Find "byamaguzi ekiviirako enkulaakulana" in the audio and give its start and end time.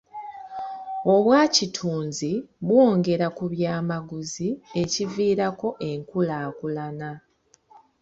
3.53-7.09